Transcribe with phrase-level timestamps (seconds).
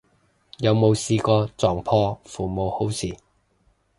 [0.57, 3.15] 有冇試過撞破父母好事